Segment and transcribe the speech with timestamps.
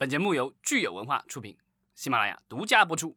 [0.00, 1.54] 本节目由聚友文化出品，
[1.94, 3.14] 喜马拉雅独家播出。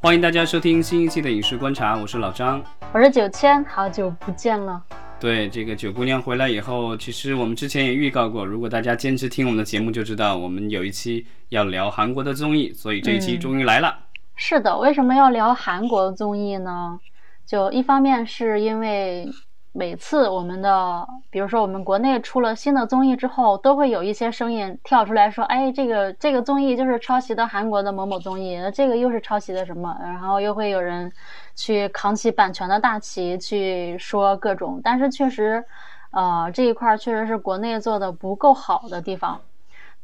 [0.00, 2.62] 欢迎大家收听新一期的影视观察，我是老张。
[2.92, 4.80] 我是九千，好久不见了。
[5.18, 13.98] 对，这个九姑娘回来以后，其实我们之前也预告过，如果大家坚持听我们的节目，就知道我们有一期要聊韩国的综艺，所以这一期终于来了。
[14.36, 17.00] 是的，为什么要聊韩国综艺呢？
[17.44, 19.28] 就一方面是因为。
[19.78, 31.12] 每次我们的，比如说我们国内出了新的综艺之后，都会有一些声音跳出来说：“哎，这个这个综艺就是抄袭的韩国的某某综艺，这个又是抄袭的什么？”然后又会有人
[31.54, 34.80] 去扛起版权的大旗去说各种。
[34.82, 35.64] 但是确实，
[36.10, 39.40] 呃，这一块确实是国内做的不够好的地方。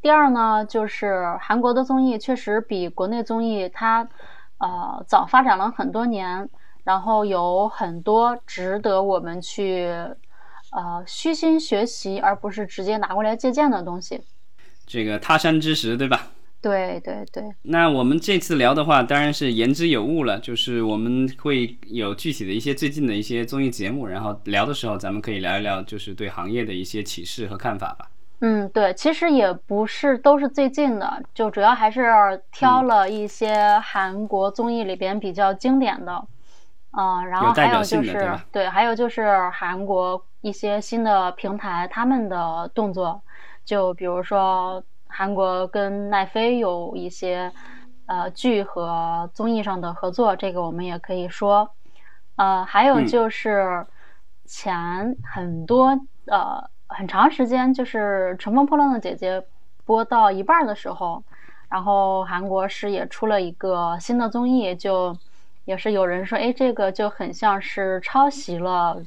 [0.01, 4.07] 第二呢，就是韩国的综艺确实比国内综艺它，
[4.59, 6.49] 呃，早发展了很多年。
[6.85, 9.87] 然后有很多值得我们去，
[10.71, 14.21] 呃，虚心学习，而不是直接拿过来借鉴的东西。
[14.87, 16.29] 这个他山之石，对吧？
[16.61, 17.43] 对对对。
[17.63, 28.11] 那我们这次聊的话，当然是言之有物了，就是我们会有具体的一些最近的一些综艺节目，然后聊的时候，咱们可以聊一聊，就是对行业的一些启示和看法吧。
[28.41, 32.03] 嗯，对，其实也不是都是最近的，就主要还是
[32.53, 36.13] 挑了一些韩国综艺里边比较经典的。
[36.13, 36.27] 嗯，
[37.29, 43.21] 然后还有就是对，还有就是韩国一些新的平台他们的动作，
[43.65, 47.51] 就比如说韩国跟奈飞有一些
[48.07, 51.69] 呃剧和综艺上的合作，这个我们也可以说。
[52.37, 53.85] 呃，还有就是
[54.45, 59.41] 前很多呃很长时间，就是《乘风破浪的姐姐》
[59.85, 61.25] 播到一半的时候，
[61.69, 65.17] 然后韩国是也出了一个新的综艺，就。
[65.65, 68.97] 也是有人说，哎，这个就很像是抄袭了《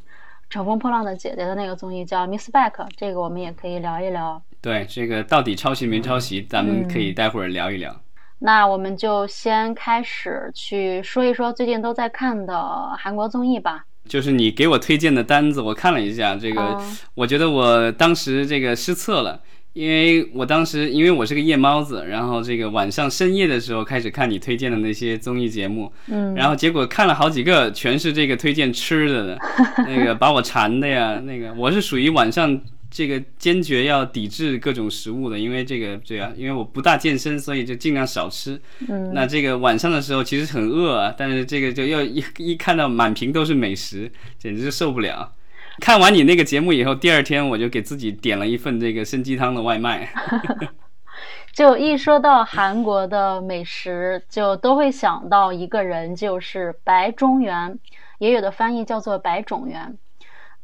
[0.50, 2.72] 乘风破浪的姐姐》的那个综艺，叫《Miss Back》。
[2.96, 4.42] 这个我们也可以聊一聊。
[4.62, 7.96] 对，这个到底抄袭没抄袭，咱们可以待会儿聊一聊。
[8.40, 13.86] 那我们就先开始去说一说最近都在看的韩国综艺吧。
[14.08, 16.82] 就是你给我推荐的单子，我看了一下，这个
[17.14, 19.42] 我觉得我当时这个失策了。
[19.78, 29.40] 因为我当时，因为我是个夜猫子，然后这个晚上深夜的时候开始看你推荐的那些综艺节目，嗯，然后结果看了好几个，全是这个推荐吃的的，
[29.86, 45.32] 那个把我馋的呀，那个我是属于晚上这个坚决要抵制各种食物的，因为这个对啊，因为我不大健身，所以就尽量少吃，嗯，那这个晚上的时候其实很饿啊，但是这个就要一一看到满屏都是美食，简直是受不了。
[45.82, 50.10] 看完你那个节目以后，第二天我就给自己点了一份这个参鸡汤的外卖。
[51.54, 57.80] 就一说到韩国的美食，就都会想到一个人，就是白中原，
[58.18, 59.98] 也有的翻译叫做白种元，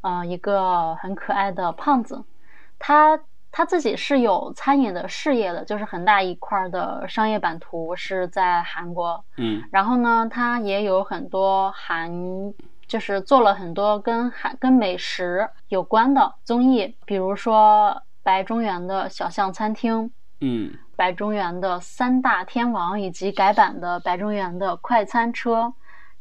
[0.02, 2.24] 呃，一个很可爱的胖子。
[2.78, 3.20] 他
[3.52, 9.24] 他自己是有餐饮的事业的，就是很大一块的商业版图是在韩国。
[9.38, 12.12] 嗯，然后呢，他也有很多韩。
[12.88, 20.12] 就是做了很多跟海跟美食有关的综艺，比如说白中原的小巷餐厅，
[20.42, 25.74] 嗯，白中原的三大天王以及改版的白中原的快餐车，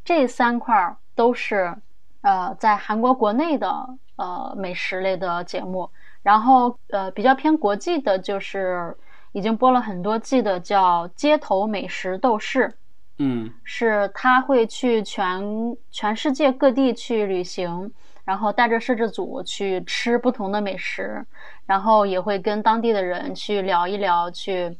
[0.04, 1.76] 这三块都是
[2.22, 5.90] 呃在韩国国内的呃美食类的节目，
[6.22, 8.96] 然后呃比较偏国际的就是
[9.32, 12.74] 已经播了很多季的叫街头美食斗士。
[13.18, 17.92] 嗯，是他会去全全世界各地去旅行，
[18.24, 21.24] 然后带着摄制组去吃不同的美食，
[21.66, 24.76] 然后也会跟当地的人去聊一聊，去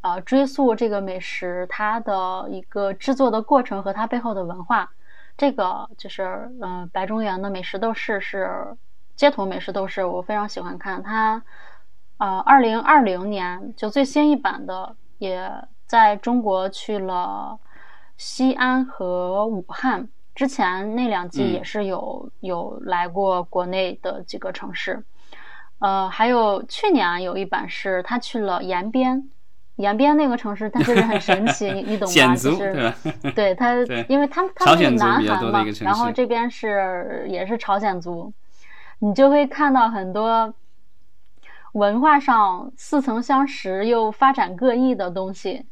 [0.00, 4.90] 呃追溯这个美食它的一个制作的过程和它背后的文化。
[5.36, 8.48] 这个就是嗯，白中原的美食斗士是
[9.16, 11.42] 街头美食斗士，我非常喜欢看它。
[12.18, 15.52] 呃，二零二零年就最新一版的也。
[15.86, 17.58] 在中国去了
[18.16, 25.04] 西安和武汉，之前那两季也是有有来过国内的几个城市，
[25.78, 29.30] 呃，还有去年有一版是他去了延边，
[29.76, 32.34] 延边那个城市，它就是很神奇，你 你懂吗？
[32.34, 33.74] 就是对他，
[34.08, 38.32] 因为他们他们是南韩嘛，然后这边是也是朝鲜族，
[38.98, 40.52] 你就会看到很多
[41.72, 45.64] 文化上似曾相识又发展各异的东西。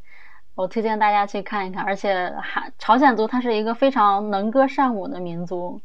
[0.55, 5.81] 我推荐大家去看一看，而且韩朝鲜族它是一个非常能歌善舞的民族，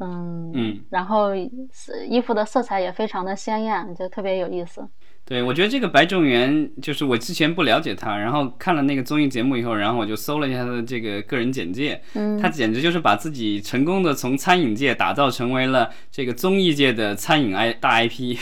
[0.00, 1.30] 嗯嗯，然后
[1.72, 4.86] 色衣服的色彩也非常的鲜艳，就特别有意思。
[5.24, 18.38] 对，我觉得这个白种元就是我之前不了解他，然后看了那个综艺节目以后，然后我就搜了一下他的这个个人简介，嗯，他简直就是把自己成功的从餐饮界打造成为了这个综艺界的餐饮 I 大 IP。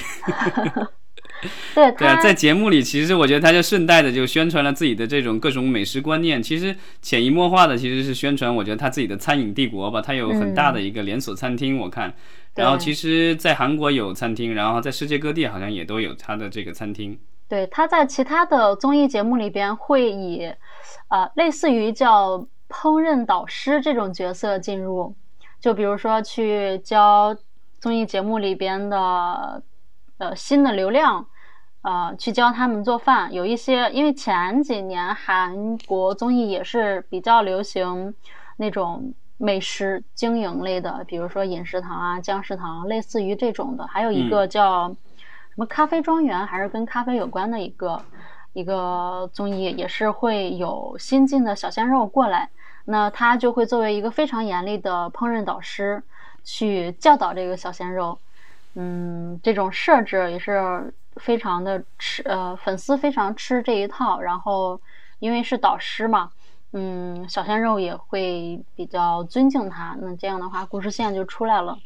[1.75, 12.15] 对对在节目里，其实我觉得他就顺带的就宣传了自己的这种各种美食观念，其实潜移默化的其实是宣传，我觉得他自己的餐饮帝国吧，他有很大的一个连锁餐厅，我看。
[12.55, 17.19] 然后其实，在韩国有餐厅，然后在世界各地好像也都有他的这个餐厅。
[17.49, 20.51] 对他在其他的综艺节目里边会以，
[21.09, 22.39] 呃，类似于叫
[22.71, 25.15] 烹饪导师这种角色进入，
[25.61, 27.37] 就比如说去教
[27.79, 29.63] 综艺节目里边的
[30.19, 31.27] 呃新的流量，
[31.83, 33.33] 呃，去教他们做饭。
[33.33, 38.15] 有一些，因为前几年韩国综艺也是比较流行
[38.57, 43.87] 那种美食经营类的，比如说饮食堂啊、姜食堂，类似于这种的。
[43.87, 48.03] 还有一个叫什么咖啡庄园，还是跟咖啡有关的一个
[48.55, 52.49] 一个综艺，也是会有新进的小鲜肉过来，
[52.87, 56.03] 那他就会作为一个非常严厉的烹饪导师
[56.43, 58.19] 去教导这个小鲜肉。
[58.77, 64.21] 嗯，这种设置也是非常的吃，呃，粉丝非常吃这一套。
[64.21, 64.81] 然后
[65.19, 66.31] 因为是导师嘛，
[66.73, 69.97] 嗯，小鲜肉也会比较尊敬他。
[70.01, 71.79] 那这样的话，故事线就出来了。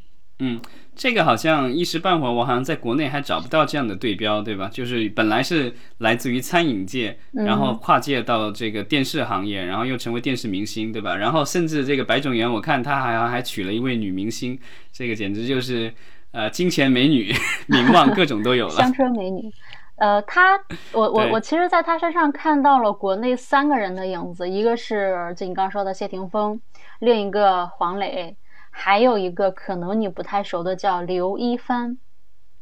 [0.42, 0.58] 嗯，
[0.96, 4.70] 这个好像一时半会儿我好像在国内还找不到这样的对标，对吧？
[4.72, 11.14] 就是本来是来自于餐饮界，然后跨界到这个电视行业，然后又成为电视明星，对吧？
[11.14, 14.58] 然后甚至这个白种元，我看他好像还娶了一位女明星，
[14.90, 15.92] 这个简直就是
[16.32, 17.32] 呃金钱美女、
[17.66, 18.74] 名望各种都有了。
[18.76, 19.50] 香车美女，
[19.96, 20.58] 呃，他，
[20.92, 26.60] 我我我其实在他身上看到了国内三个人的影子，一个是就你刚说的谢霆锋，
[27.00, 28.36] 另一个黄磊，
[28.70, 31.98] 还有一个可能你不太熟的叫刘一帆。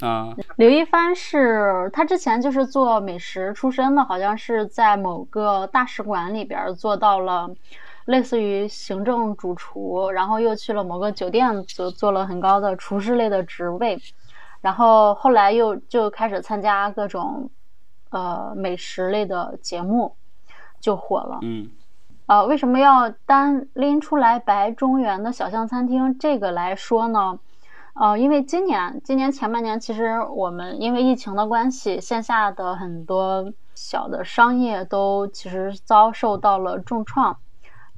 [0.00, 7.50] 啊，刘一帆是他之前就是做美食出身的，好像是在某个大使馆里边做到了
[8.08, 14.00] 类似于行政主厨，然后又去了某个酒店做做了很高的厨师类的职位，
[14.62, 17.50] 然后后来又就开始参加各种
[18.08, 20.16] 呃美食类的节目，
[20.80, 21.38] 就火了。
[21.42, 21.68] 嗯
[22.24, 27.38] 呃，为什么要单拎出来白中原的小巷餐厅这个来说呢？
[27.92, 37.36] 呃，因为今年今年前半年，其实我们因为疫情的关系，线下的很多小的商业都其实遭受到了重创。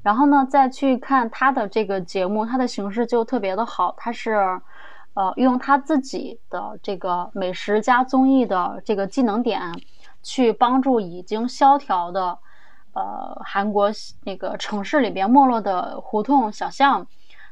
[0.03, 4.33] 然后呢，再去看他的这个节目，它的形式就特别的好，它是
[5.15, 9.61] 呃用他自己的这个美食加综艺的这个技能点，
[10.23, 12.39] 去帮助已经萧条的。
[12.93, 13.89] 呃，韩国
[14.25, 17.07] 那个城市里边没落的胡同小巷，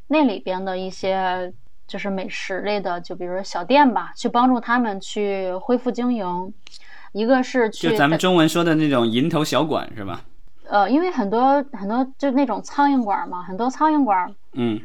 [0.08, 1.54] 那里边的一些
[1.86, 6.52] 就是美食类的，就比如说小店吧，去帮助他们去恢复经营。
[7.12, 10.22] 一个是去就咱们中文说的那种蝇头小馆是吧？
[10.68, 14.80] 呃，因为很多很多就那种苍蝇馆嘛，很多苍蝇馆，嗯，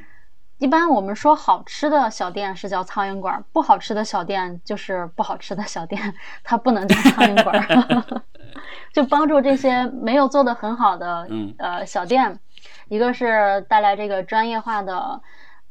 [0.57, 6.13] 一般我们说好吃的小店是叫苍蝇馆，不好吃的小店就是不好吃的小店，
[6.44, 8.24] 它不能叫苍蝇馆。
[8.94, 12.39] 就帮助这些没有做的很好的嗯呃小店，
[12.88, 15.19] 一个是带来这个专业化的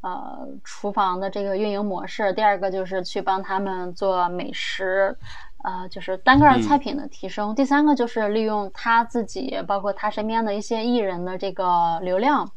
[0.00, 5.16] 呃厨房的这个运营模式，第二个就是去帮他们做美食，
[5.62, 12.50] 呃就是单个菜品的提升，第三个就是利用他自己包括他身边的一些艺人的这个流量，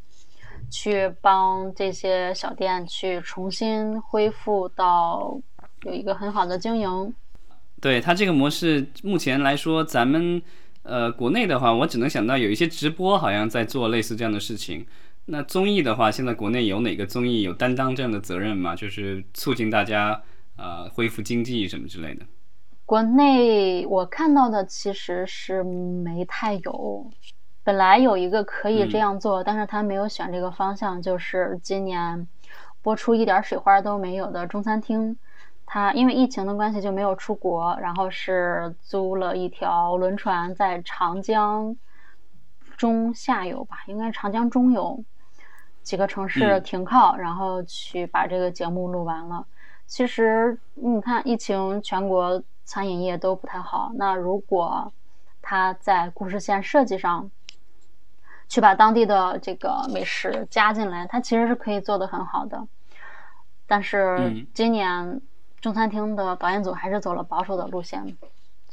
[0.72, 5.40] 去帮这些小店去重新恢复到
[5.84, 7.14] 有一个很好的经营。
[7.82, 10.42] 对他这个模式，目前来说，咱们
[10.82, 14.86] 呃国内的话，我只能想到有一些直播好像在做类似这样的事情。
[15.26, 18.76] 那综艺的话，现在国内有哪个综艺有担当这样的责任吗？
[18.76, 20.20] 就是促进大家
[20.56, 22.26] 呃恢复经济什么之类的。
[22.86, 27.10] 国内我看到的其实是没太有，
[27.64, 32.28] 本来有一个可以这样做，但是他没有选这个方向，就是今年
[32.84, 35.18] 播出一点水花都没有的中餐厅。
[35.66, 41.76] 他因为疫情的关系就没有出国，然后是租了一条轮船在长江
[42.78, 45.04] 中下游吧，应该是长江中游
[45.82, 49.44] 几个城市停靠，然后去把这个节目录完了。
[49.88, 54.92] 其实你看，疫情全国餐饮业都不太好，那如果
[55.42, 57.30] 他在故事线设计上
[58.50, 62.68] 去把当地的这个美食加进来，它其实是可以做得很好的。
[63.68, 65.22] 但是今年
[65.62, 68.18] 中餐厅的导演组还是走了保守的路线，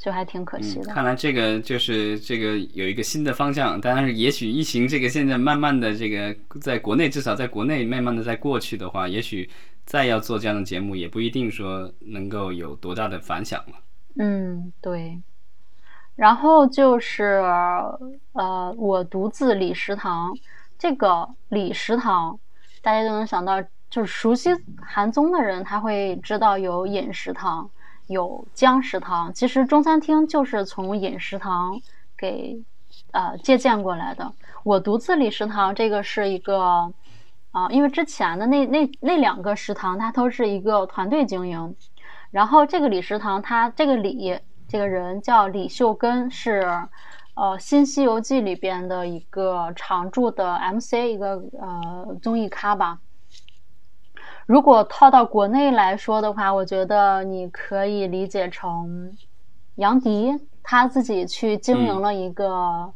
[0.03, 0.93] 就还挺可惜的。
[0.93, 9.49] 看来这个就是这个有一个新的方向，但是也许疫情这个现在慢慢的这个在国内至少在国内慢慢的在过去的话，也许
[9.85, 13.75] 再要做这样的节目也不一定说能够有多大的反响了。
[14.19, 15.23] 嗯，对。
[16.17, 17.41] 然后就是
[18.33, 20.37] 呃，我独自理食堂，
[20.77, 22.37] 这个理食堂，
[22.83, 24.51] 大家都能想到，就是熟悉
[24.85, 27.71] 韩综的人，他会知道有饮食堂，
[28.07, 29.33] 有江食堂。
[29.33, 31.81] 其实中餐厅就是从饮食堂
[32.17, 32.63] 给
[33.11, 34.33] 呃借鉴过来的。
[34.65, 36.93] 我独自李食堂这个是一个
[37.51, 41.77] 啊，因为之前的那那那两个食堂，它都是一个团队经营，
[42.31, 44.39] 然后这个李食堂，它这个李。
[44.69, 46.63] 这个人叫李秀根，是
[47.35, 52.99] 呃《新西游记》里边的一个常驻的 MC，一个呃综艺咖吧。
[54.47, 59.11] 如果套到国内来说的话，我觉得你可以理解成
[59.77, 60.33] 杨迪
[60.63, 62.93] 他自己去经营了一个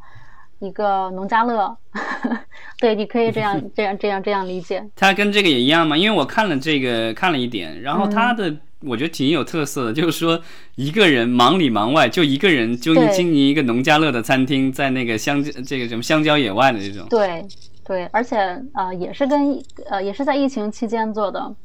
[0.59, 1.75] 一个农家乐。
[2.79, 4.83] 对，你可以这样 这样这样这样理解。
[4.95, 5.97] 他跟这个也一样吗？
[5.97, 8.55] 因为我看了这个看了一点，然后他的。
[8.81, 10.39] 我觉得挺有特色的，就是说
[10.75, 17.07] 一个人忙里忙外，就一个人就经营一个农家乐的餐厅，在那个乡这个什么香蕉野外的这种。
[17.09, 17.43] 对
[17.87, 18.37] 对，而且
[18.73, 21.55] 呃也是跟呃也是在疫情期间做的。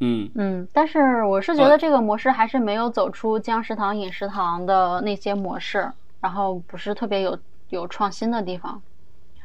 [0.00, 5.88] 嗯嗯，但是我是觉得这个模式还是没有走出姜食堂饮食堂的那些模式，
[6.20, 7.38] 然后不是特别有
[7.68, 8.82] 有创新的地方。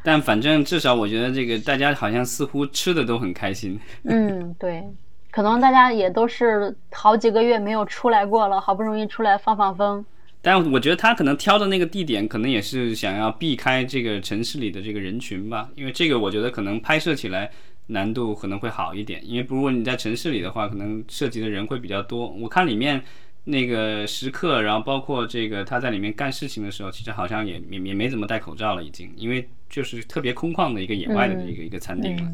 [0.04, 3.80] 但反正至少我觉得这个大家好像似乎吃的都很开心。
[4.06, 4.84] 嗯，对。
[5.32, 10.06] 可能大家也都是好几个月没有出来过了，好不容易出来放放风。
[10.46, 15.70] 但我觉得他可能挑的那个地点，可能也是想要避开这个城市里的这个人群吧。
[15.74, 17.50] 因为这个，我觉得可能拍摄起来
[17.88, 19.22] 难度可能会好一点。
[19.26, 22.28] 因为如果你在城市里的话，可能涉及的人会比较多。
[22.28, 23.02] 我看里面
[23.46, 32.30] 那个食客，然后包括这个他在里面干事情的时候，其实好像也也也没怎么戴口罩了，已经，因为就是特别空旷的一个野外的一个一个餐厅了。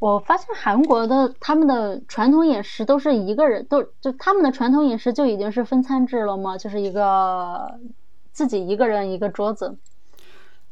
[0.00, 6.56] 我发现韩国的他们的传统饮食都是一个人都就他们的传统饮食就已经是分餐制了吗？
[6.56, 7.78] 就是一个
[8.32, 9.76] 自己一个人一个桌子。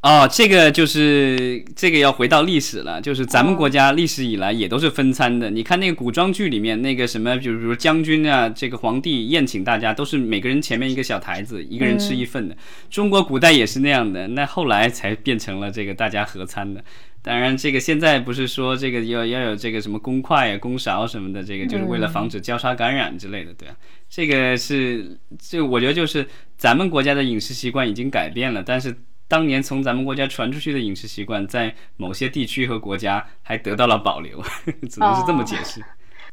[0.02, 5.50] 哦，这个就是这个要回到历史了，就是咱们国家历史以来也都是分餐的。
[5.50, 12.56] 你看那个古装剧里面那个什么，比如说将军啊，这个皇帝宴请大家都是每个人前面一个小台子，一个人吃一份的。
[12.88, 16.84] 中国古代也是那样的，那后来才变成了这个大家合餐的。
[17.26, 23.74] 当然，这个现在不是说这个要要有这个什么公筷啊、公勺什么的，这个就是为了防止交叉感染之类的，对啊。
[24.08, 26.24] 这个是，这我觉得就是
[26.56, 34.40] 咱们国家的饮食习惯已经改变了，但是当年从咱们国家传出去的饮食习惯，在某些地区和国家还得到了保留，
[34.88, 35.82] 只能是这么解释。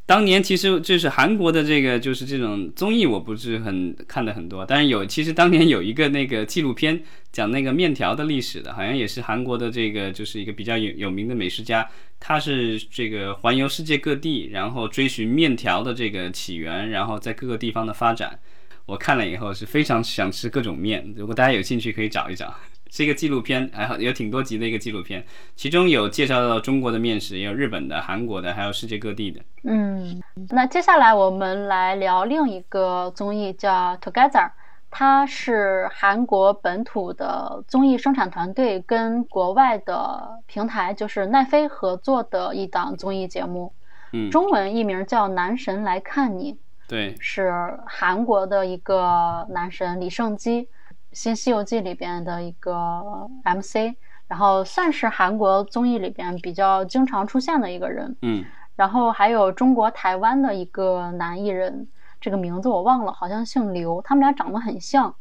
[0.05, 18.37] 当年其实就是韩国的这个就是这种综艺，我不是很看的很多，但是有其实当年有一个那个纪录片讲那个面条的历史的，好像也是韩国的这个就是一个比较有有名的美食家，他是这个环游世界各地，然后追寻面条的这个起源，然后在各个地方的发展。
[18.85, 22.53] 我看了以后是非常想吃各种面，如果大家有兴趣可以找一找。
[22.93, 29.41] 是一个纪录片，还好有挺多集的一个纪录片，其中有介绍到中国的面食，也有日本的、韩国的，还有世界各地的。
[29.63, 30.21] 嗯，
[30.51, 34.51] 那接下来我们来聊另一个综艺，叫 Together，
[34.91, 43.73] 它是韩国本土的综艺生产团队跟国外的平台，就是奈飞合作的一档综艺节目。
[44.11, 46.53] 嗯，中文译名叫《男神来看你》，
[46.87, 50.67] 对，是韩国的一个男神李胜基。
[51.13, 53.03] 新《西游记》里边的一个
[53.43, 53.95] MC，
[54.27, 58.15] 然后算是韩国综艺里边比较经常出现的一个人。
[58.21, 58.43] 嗯，
[58.75, 61.87] 然后还有中国台湾的一个男艺人，
[62.19, 65.13] 这个名字我忘了，好像姓刘，他们俩长得很像。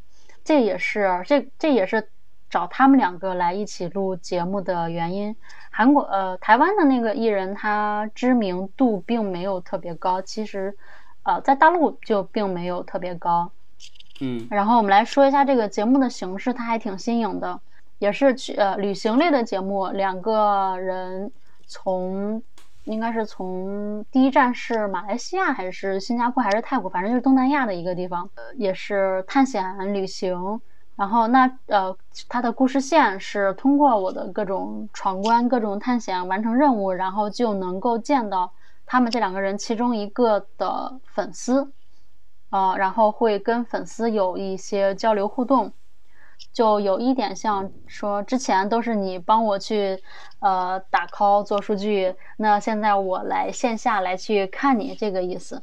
[0.42, 2.08] 这也是这这也是
[2.50, 5.37] 找他们两个来一起录节目的原因。
[5.70, 10.76] 韩国呃台湾的那个艺人，他知名度并没有特别高，其实
[11.22, 13.50] 呃在大陆就并没有特别高。
[14.24, 17.60] 嗯，然后我们来说一下这个节目的形式，它还挺新颖的，
[17.98, 19.88] 也是去呃旅行类的节目。
[19.88, 21.32] 两个人
[21.66, 22.40] 从
[22.84, 30.60] 应该是从第一站是马来西亚还是新加坡还是泰国，反正就是东南亚的一个地方，呃也是探险旅行。
[30.94, 31.96] 然后那呃，
[32.28, 38.52] 它的故事线是通过我的各种闯关、各种探险完成任务，然后就能够见到
[38.86, 41.72] 他们这两个人其中一个的粉丝。
[42.52, 45.73] 啊，然后会跟粉丝有一些交流互动，
[46.52, 49.99] 就有一点像说之前都是你帮我去
[50.40, 55.62] 呃打 call 做数据，那现在我来线下来去看你这个意思。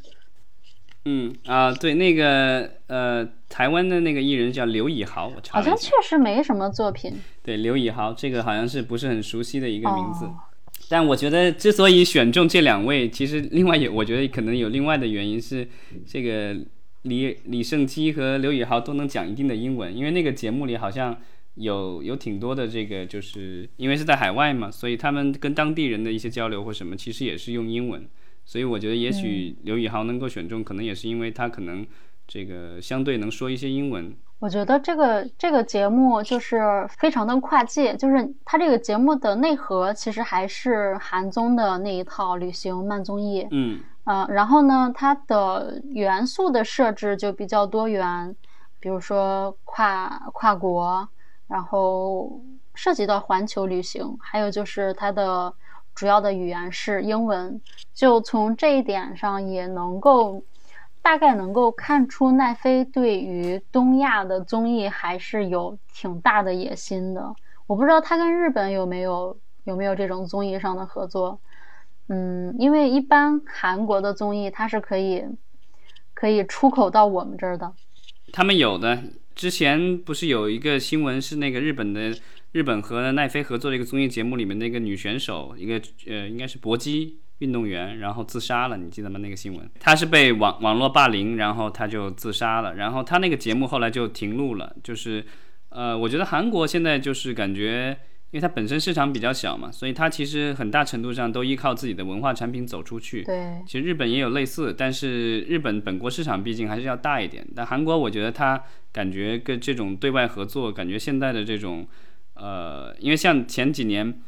[1.05, 7.22] 嗯啊，对，那个呃，台湾的那个艺人叫刘以豪，我查好像确实没什么作品。
[7.43, 10.25] 对，刘以豪这个好像是不是很熟悉的一个名字。
[10.25, 10.34] 哦
[10.89, 15.67] 但我觉得之所以选中这两位，其实另外有，我觉得可能有另外的原因是，
[16.08, 16.55] 这个
[17.03, 21.15] 李李胜基和刘宇豪都能讲一定的英文，因为那个节目里好像
[21.56, 28.08] 有有挺多的这个，就是因为是在海外嘛，所以他们跟当地人的一些交流或什么，其实也是用英文。
[28.46, 31.86] 所以我觉得也许刘宇豪能够选中，可能也是因为他可能
[32.27, 34.12] 这个相对能说一些英文。
[34.39, 48.35] 我觉得这个这个节目就是非常的跨界，就是它这个节目的内核其实还是韩综的那一套旅行慢综艺，嗯呃，然后呢，它的元素的设置就比较多元，
[48.79, 51.07] 比如说跨跨国，
[51.47, 52.41] 然后
[52.73, 55.53] 涉及到环球旅行，还有就是它的
[55.93, 57.61] 主要的语言是英文，
[57.93, 60.41] 就从这一点上也能够。
[61.01, 67.33] 大概能够看出奈飞对于东亚的综艺还是有挺大的野心的。
[67.67, 71.39] 我不知道他跟日本有没有有没有这种综艺上的合作。
[72.09, 75.23] 嗯，因为一般韩国的综艺它是可以
[76.13, 77.71] 可以出口到我们这儿的。
[78.33, 79.01] 他们有的，
[79.33, 82.13] 之前不是有一个新闻是那个日本的
[82.51, 87.19] 日本和奈飞合作的一个综艺节目里面那个女选手，一个呃应该是搏击。
[87.39, 89.17] 运动员然后自杀了，你记得吗？
[89.19, 94.75] 那个新闻，她是被网网络霸凌，然后她就自杀了，然后她那个节目后来就停录了。
[94.83, 95.25] 就是，
[95.69, 97.97] 呃，我觉得韩国现在就是感觉，
[98.31, 103.24] 因为它本身市场比较小嘛，所以它其实很大程度上都依靠自己的文化产品走出去。
[103.24, 107.48] 对，其实日本也有类似，但是日本本国市场毕竟还是要大一点。
[107.55, 111.88] 但韩国我觉得它感觉跟这种对外合作，感觉现在的这种，
[112.36, 114.21] 呃，因为像前几年。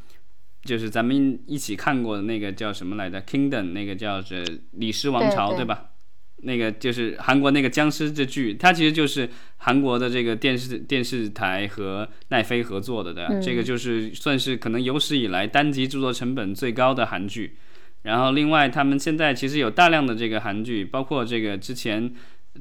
[0.63, 4.43] 就是咱们一起看过的那个叫什么来着？Kingdom 那个叫是
[4.73, 5.89] 《李氏王朝》，对吧？
[6.43, 13.39] 那个就是韩国那个僵尸这剧，它其实就是韩国的这个电视电视台和奈飞合作的，对吧？
[13.39, 17.55] 这个就是算是可能有史以来单集制作成本最高的韩剧。
[18.03, 22.11] 然后另外，他们现在其实有大量的这个韩剧，包括这个之前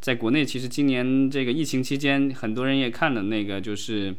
[0.01, 4.15] 在国内，其实今年这个疫情期间，很多人也看了那个，就是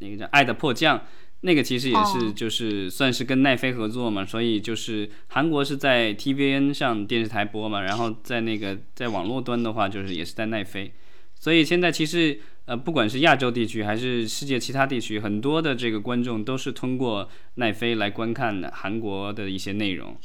[0.00, 0.98] 那个叫《爱的迫降》。
[1.42, 10.92] 那个其实也是，就是算是跟奈飞合作嘛，所以就是韩国是在 TVN 上电视台播嘛，然后在那个在网络端的话，就是也是在奈飞，
[11.36, 20.16] 所以现在其实呃，不管是亚洲地区还是世界其他地区，很多的这个观众都是通过奈飞来观看韩国的一些内容。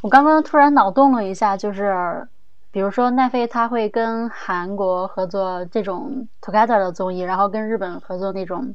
[0.00, 2.26] 我刚刚突然脑洞了一下，就是
[2.70, 8.74] 比如说奈飞他会跟韩国合作这种 Together 的综艺，然后跟日本合作那种。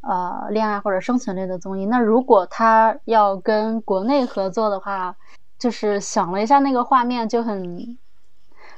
[0.00, 5.16] 呃，恋爱或者生存类的综艺，那如果他要跟国内合作的话，
[5.58, 7.98] 就是想了一下那个画面就很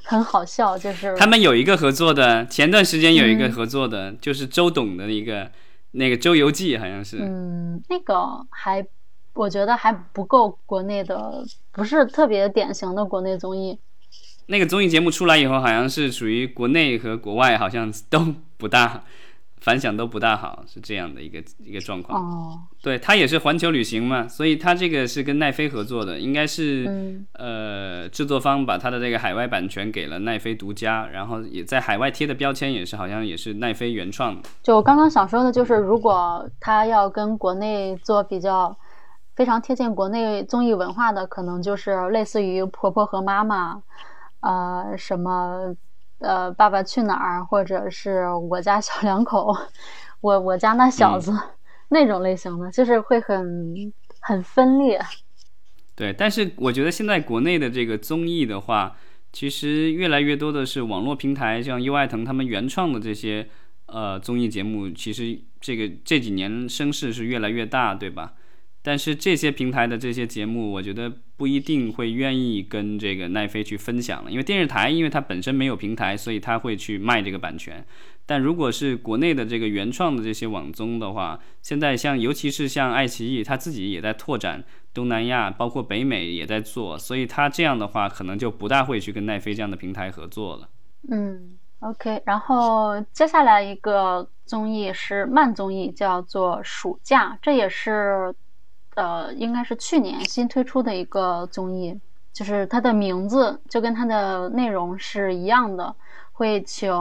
[0.03, 5.51] 很好笑，就是他们有一个合作的，前段时间有一个合作的，就是周董的一个
[5.93, 8.85] 那个《周游记》，好像是，嗯，那个还
[9.35, 13.79] 我觉得还不够国内的，不是特别典型的国内综艺。
[14.47, 19.05] 那个综艺节目出来以后，好像是属于国内和国外好像都不大。
[19.61, 22.19] 反响都不大好，是这样的一个一个状况。
[22.19, 34.49] 哦，对，它也是环球旅行嘛，所以它这个是跟奈飞合作的，应该是呃制作方把它的这个海外版权给了奈飞独家，然后也在海外贴的标签也是好像也是奈飞原创的。
[34.63, 38.75] 就我刚刚想说的就是，如果他要跟国内做比较
[39.37, 43.83] 非常贴近国内综艺文化的，可能就是类似于婆婆和妈妈，
[44.41, 45.77] 呃，什么。
[46.21, 49.55] 呃，爸爸去哪儿，或者是我家小两口，
[50.21, 51.37] 我我家那小子
[51.89, 55.01] 那种类型的，就是会很很分裂。
[55.97, 58.97] 对，但是我觉得现在国内的这个综艺的话，
[59.33, 63.49] 其实越来越多的是网络平台，像优爱腾他们原创的这些
[63.87, 68.33] 呃综艺节目，其实这个这几年声势是越来越大，对吧？
[68.83, 77.85] 但是这些平台的这些节目，我觉得不一定会愿意跟这个奈飞去分享了，因为电视台，因为它本身没有平台，所以它会去卖这个版权。
[78.25, 84.65] 但如果是国内的这个原创的这些网综的话，现在像尤其是像爱奇艺，它自己也在拓展
[84.95, 90.69] 东南亚，包括北美也在做，所以它这样的话可能就不大会去跟奈飞这样的平台合作了。
[91.11, 98.35] 嗯，OK，然后接下来一个综艺是慢综艺，叫做《暑假》，这也是。
[98.97, 101.99] 呃，应该是去年新推出的一个综艺，
[102.33, 105.95] 就是它的名字就跟它的内容是一样的，
[106.33, 106.93] 会请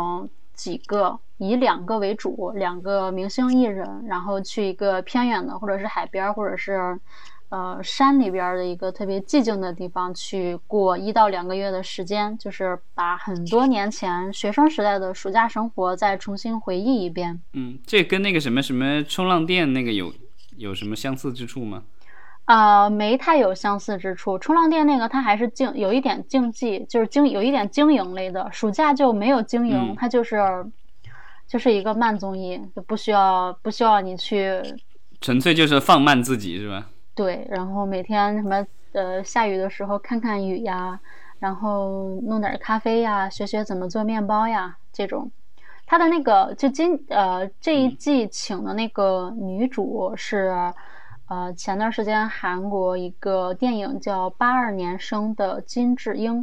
[0.53, 6.99] 几个以两个为主，两个明星艺人，然后去一个偏远的或者是海边或者是
[7.49, 17.41] 呃山里边的一个特别寂静的地方去过一到两个月的时间，就是把很多年前学生时代的暑假生活再重新回忆一遍。
[17.53, 20.13] 嗯，这跟那个什么什么冲浪店那个有
[20.59, 21.83] 有什么相似之处吗？
[22.45, 24.37] 呃，没太有相似之处。
[24.37, 28.51] 冲浪店那个它还是竞有一点竞技，就是经有一点经营类的。
[28.51, 30.37] 暑假就没有经营，它就是
[31.47, 34.61] 就是一个慢综艺，就不需要不需要你去，
[35.21, 36.89] 纯粹就是放慢自己是吧？
[37.15, 40.99] 对，然后每天什么呃下雨的时候看看雨呀，
[41.39, 45.31] 然后弄点咖啡呀，学学怎么做面包呀，这种。
[45.89, 50.53] 他的那个就今呃这一季请的那个女主是。
[51.31, 56.41] 呃，前段时间韩国一个电影叫《八二年生的金智英》，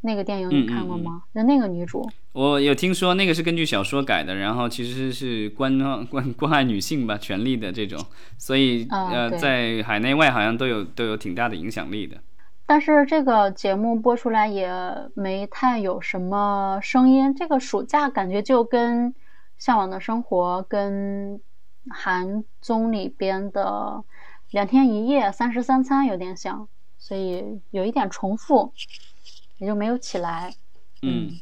[0.00, 1.22] 那个电影你看过吗？
[1.34, 5.78] 那那个女主，我有听说那个是根据小说改的，然后其实是关
[6.10, 8.04] 关关爱女性吧，权利的这种，
[8.36, 12.16] 所以呃，在海内外好像都有都有挺大的影响力的。
[12.66, 14.72] 但是这个节目播出来也
[15.14, 17.34] 没太有什么声音。
[17.34, 19.12] 这个暑假感觉就跟
[19.58, 21.40] 《向往的生活》跟
[21.90, 24.04] 韩综里边的。
[24.50, 28.72] 两天一夜三十三餐有点像，所以有一点重复，
[29.58, 30.54] 也就没有起来。
[31.02, 31.40] 嗯，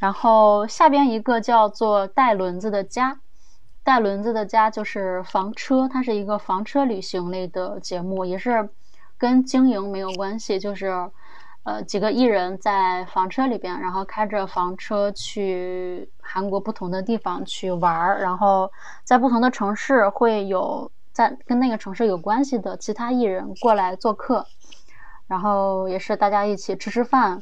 [0.00, 3.20] 然后下边一个叫做带轮子的家，
[3.84, 8.68] 带轮子的家就是房车，它是一个房车旅行类的节目，也是
[9.20, 10.88] 跟经营没有关系，就是
[11.62, 18.72] 呃几个艺人在房车里边，然后开着房车去韩国不同的地方去玩儿，然后
[19.04, 20.90] 在不同的城市会有。
[21.12, 24.46] 在跟那个城市有关系的其他艺人过来做客，
[25.26, 27.40] 然后也是大家一起吃吃饭，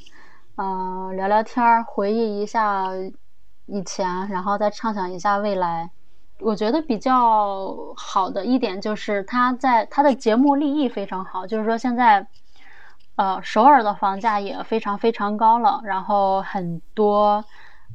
[0.57, 2.89] 嗯，聊聊天儿，回忆一下
[3.67, 5.91] 以前，然后再畅想一下未来。
[6.41, 12.27] 我觉得比较好的一点就是他在他的节目立意非常好，就是说现在，
[13.17, 17.45] 呃，首尔的房价也非常非常高了，然后很多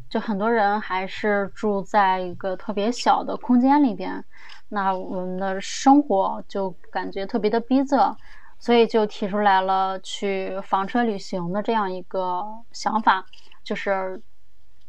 [0.10, 4.26] 就很多人还是住在一个特别小的空间里边。
[4.70, 8.16] 那我们的生活就感觉特别的逼仄，
[8.60, 13.26] 所以就提出来了去房车旅行的这样一个想法，
[13.64, 14.22] 就是，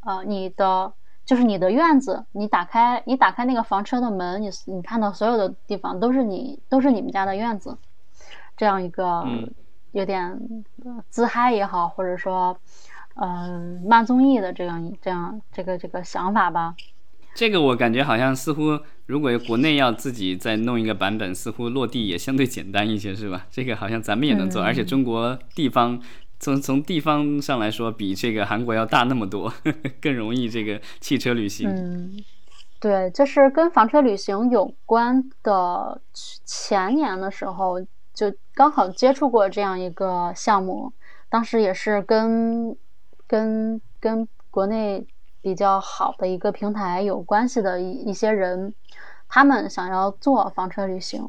[0.01, 0.93] 呃，你的
[1.25, 7.77] 就是你的院子，你打开你打开那个房车的门，你你看到所有的地方都是你都是你们家的院子，
[8.57, 9.25] 这样一个
[9.93, 10.39] 有点
[11.09, 12.57] 自嗨也好，或者说，
[13.15, 16.75] 嗯，慢综艺的这样这样这个这个想法吧。
[17.35, 23.47] 这个我感觉好像似乎，如果国内要自己再弄一个版本，似乎落地也相对简单一些，是吧？
[23.51, 26.01] 这个好像咱们也能做，而且中国地方
[26.45, 31.71] 从从地方上来说，比这个韩国要大那么多，呵 呵更容易这个汽车旅行。
[31.71, 32.23] 嗯，
[32.79, 35.99] 对，就是跟房车旅行有关的。
[36.45, 37.81] 前年的时候
[38.13, 40.93] 就刚好接触过这样一个项目，
[41.31, 42.77] 当时也是跟
[43.27, 45.07] 跟跟国内。
[45.45, 48.73] 比较好的一个平台有关系的一一些人，
[49.29, 51.21] 他们想要做房车旅行，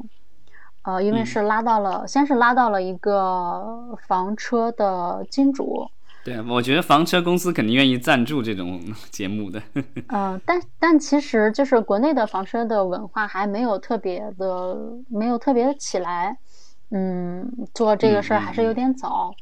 [0.86, 5.86] 呃，因为是拉到了，先是拉到了一个房车的金主。
[6.24, 9.60] 对，我觉得房车公司肯定愿意赞助这种 节目的。
[10.08, 14.76] 嗯， 但但其实就是国内的房车的文化还没有特别的，
[15.08, 16.36] 没有特别的起来。
[16.90, 19.32] 嗯，做这个事儿还是有点早。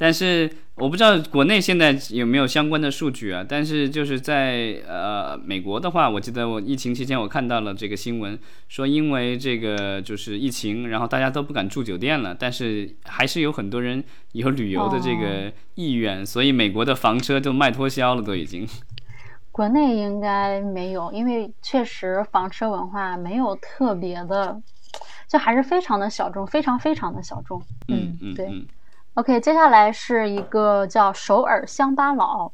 [0.00, 3.44] 但是我不知道国内现在有没有相关的数据啊？
[3.46, 18.66] 但是就是在呃美国的话，我记得我疫情期间我看到了这个新闻，说因为这个就是疫情，然后大家都不敢住酒店了，但是还是有很多人有旅游的这个意愿，所以美国的房车就卖脱销了，都已经。
[19.52, 24.58] 国内应该没有，因为确实房车文化没有特别的，
[25.28, 27.60] 就还是非常的小众，非常非常的小众。
[27.88, 28.48] 嗯嗯，对。
[29.14, 32.52] OK，接下来是一个叫首尔乡巴佬，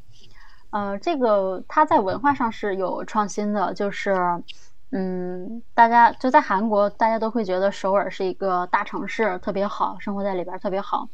[0.71, 4.42] 呃，这个它在文化上是有创新的，就是，
[4.90, 11.07] 嗯，大家就在韩国，大家都会觉得首尔是一个大城市，特别好，生活在里边特别好。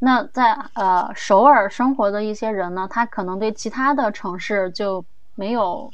[0.00, 5.04] 那在呃首尔生活的一些人呢，他可能对其他的城市就
[5.36, 5.88] 没有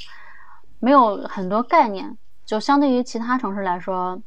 [0.80, 4.18] 没有很多概念，就相对于其他城市来说，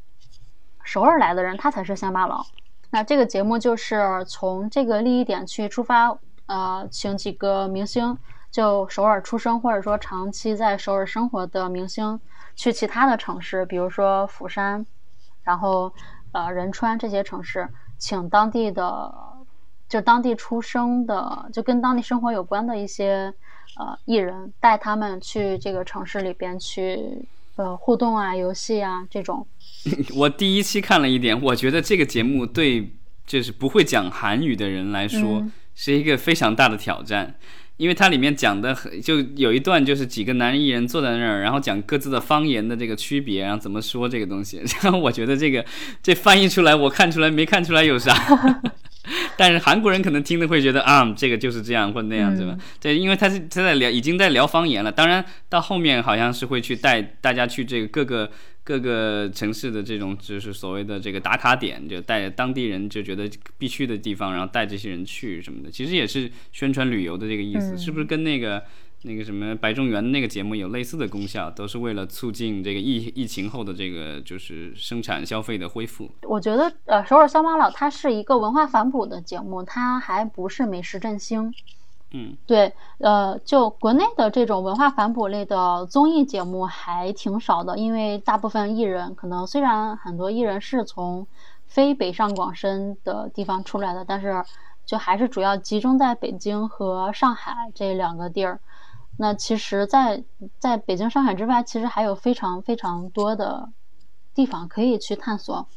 [0.83, 2.45] 首尔来的人他才是乡巴佬。
[2.91, 8.17] 那这个节目就是从这个利益点去出发，呃，请几个明星，
[8.51, 12.19] 就首尔出生或者说长期在首尔生活的明星，
[12.53, 14.85] 去其他的城市，比如说釜山，
[15.43, 15.93] 然后
[16.33, 19.13] 呃仁川这些城市，请当地的
[19.87, 23.33] 就当地出生的，就跟当地生活有关的一些
[23.77, 27.25] 呃艺人，带他们去这个城市里边去
[27.55, 29.45] 呃互动啊、游戏啊这种。
[30.15, 32.93] 我第一期看了一点，我觉得这个节目对
[33.25, 37.35] 就是不会讲韩语的人来说嗯是一个非常大的挑战。
[37.77, 44.61] 因为它里面讲的很，就有一段就是几个男艺人坐在那儿，然后讲各自的方言的这个区别，然后怎么说这个东西。
[44.83, 45.65] 然后我觉得这个
[46.03, 48.13] 这翻译出来，我看出来没看出来有啥。
[49.37, 52.53] 但是韩国人可能听的会觉得啊，这个就是这样或那样子吧。
[52.53, 54.91] 嗯对，因为他是他在聊，已经在聊方言了。
[54.91, 58.31] 当然到后面好像是会去带大家去这个各个
[58.63, 65.71] 各个城市的这种就是所谓的这个打卡点，就带当地人就觉得必去的地方，然后带这些人去什么的。
[65.71, 68.63] 其实也是宣传旅游的这个意思，嗯是不是跟那个？
[69.03, 76.09] 那个什么白中原那个节目有类似的功效，都是为了促进这个疫疫情后的这个就是生产消费的恢复。
[76.23, 81.51] 我觉得呃，首尔乡巴佬它是一个文化反哺的节目，它还不是美食振兴。
[82.13, 91.25] 嗯，对，呃，就国内的这种文化反哺类的综艺节目还挺少的，因为大部分艺人可能虽然很多艺人是从
[91.65, 94.43] 非北上广深的地方出来的，但是
[94.85, 98.59] 就还是主要集中在北京和上海这两个地儿。
[99.21, 100.23] 那其实在，
[100.57, 103.71] 在北京、上海之外，其实还有非常非常多的
[104.33, 105.67] 地方可以去探索。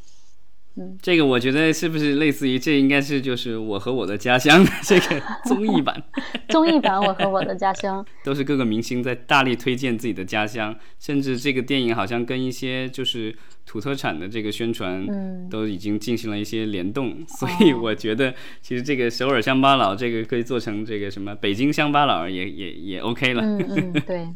[1.00, 6.02] 这个我觉得是不是类似于这应该是就是我和我的家乡的 这个综艺版，
[6.50, 13.34] 综艺版《我和我的家乡》 都是各个明星在大力推荐自己的家乡，甚至这个电影好像跟一些就是
[13.64, 15.48] 土特产的这个宣传嗯。
[15.50, 23.42] 都已经进行了一些联动，所以我觉得其实这个首尔乡巴佬这个可以做成这个什么北京乡巴佬也也也 OK 了。
[23.42, 24.28] 嗯嗯，对。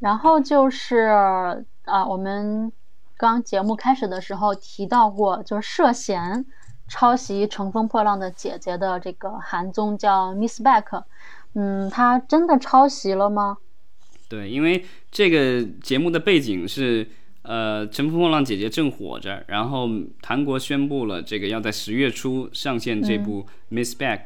[0.00, 1.08] 然后就是
[1.84, 2.72] 啊，我们
[3.18, 6.46] 刚节目开始的时候提到过，就是涉嫌
[6.86, 11.02] 抄袭《乘风破浪的姐姐》的这个韩综叫 Miss Back，
[11.54, 13.58] 嗯，他真的抄袭了吗？
[14.28, 17.08] 对，因为这个节目的背景是，
[17.42, 19.88] 呃，《乘风破浪姐姐》正火着，然后
[20.22, 24.18] 韩国宣布了这个要在十月初上线这部《Miss Back》，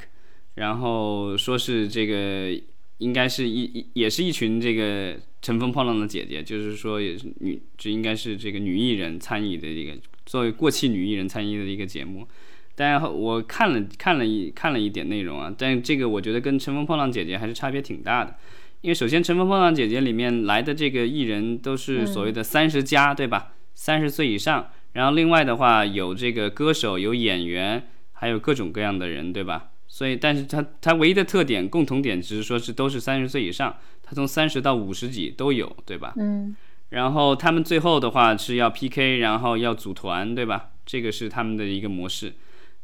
[0.56, 2.62] 然后说是这个
[2.98, 9.92] 应该是一一也是一群这个乘风破浪的姐姐，就是说也是女，这应该是这个女艺人参与的一个
[10.24, 12.26] 作为过气女艺人参与的一个节目。
[12.74, 18.34] 但我看了看了一看了一点内容啊，但这个我觉得跟《乘风破浪姐姐》还是差别挺大的。
[18.80, 23.54] 因为首先，《乘风破浪姐姐》里面来的这个艺人都是所谓的三十加，对吧？
[23.74, 24.70] 三十岁以上。
[24.94, 29.71] 然后另外的话，有这个歌手，有演员，还有各种各样的人，对吧？
[29.94, 36.14] 所以，但是它它唯一的特点、共同点只是说是都是三十岁以上，它从三十到五十几都有，对吧？
[36.16, 36.56] 嗯
[36.88, 40.70] 然后他们最后的话是要 PK，然后要组团，对吧？
[40.86, 42.32] 这个是他们的一个模式。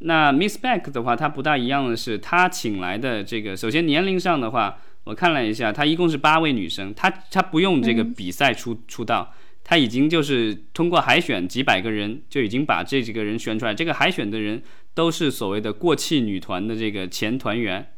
[0.01, 9.33] 那 Miss Back 的话，它不大一样的是，他请来的这个，首先年龄上的话，我看了一下，他一共是八位女生，她她不用这个比赛出、出道，
[9.65, 14.63] 她已经就是通过海选几百个人就已经把这几个人选出来，这个海选的人
[14.99, 17.95] 都是所谓的过气女团的这个前团员，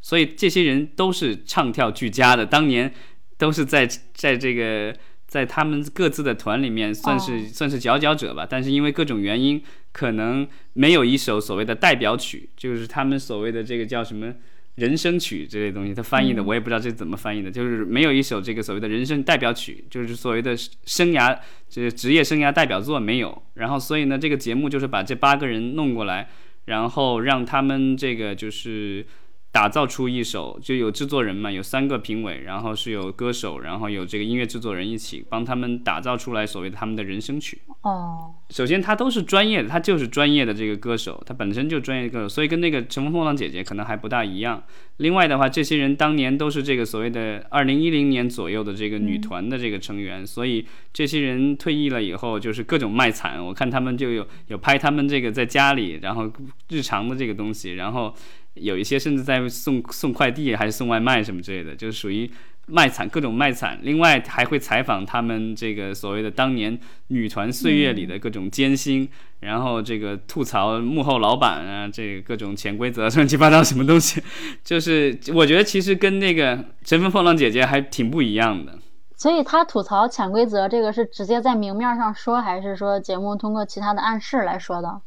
[0.00, 2.90] 所以这些人都是唱跳俱佳的，当年
[3.36, 14.32] 都是在在这个在他们各自的团里面算是、哦算是佼佼者吧，但是因为各种原因，可能没有一首所谓的代表曲，就是他们所谓的这个叫什么
[14.80, 21.38] 人生曲这类东西，他翻译的嗯我也不知道这怎么翻译的，就是没有一首这个所谓的人生代表曲，就是所谓的生涯
[21.68, 26.28] 这个职业生涯代表作没有，然后所以呢，这个节目就是把这八个人弄过来，
[26.64, 29.06] 然后让他们这个就是。
[29.52, 37.60] 打造出一首，就有制作人嘛，有三个评委，然后是有歌手，然后有这个音乐制作人一起帮他们打造出来所谓的他们的人生曲。
[37.82, 44.60] 哦首先，他都是专业的，他就是专业的这个歌手，他本身就专业的歌手，所以跟那个《乘风破浪姐姐》可能还不大一样。
[44.96, 53.42] 另外的话，这些人当年都是这个所谓的二零一零年左右的这个女团的这个成员，所以这些人退役了以后，就是各种卖惨。
[53.42, 56.30] 我看他们就有有拍他们这个在家里，然后
[56.70, 58.12] 日常的这个东西，然后
[58.54, 62.30] 有一些甚至在送送快递还是送外卖什么之类的，就是属于
[62.66, 63.78] 卖惨各种卖惨。
[63.82, 69.08] 另外还会采访他们这个所谓的当年女团岁月里的各种艰辛，
[69.40, 74.22] 然后这个吐槽幕后老板啊，这个各种潜规则乱七八糟什么东西，
[74.62, 78.78] 就是我觉得其实跟那个《乘风破浪姐姐》还挺不一样的。
[79.16, 85.00] 所以他吐槽潜规则这个是直接在明面上说，还是说节目通过其他的暗示来说的？